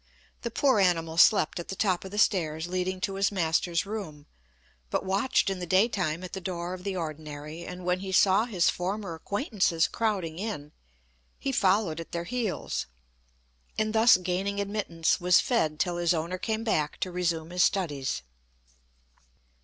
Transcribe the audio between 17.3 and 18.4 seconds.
his studies.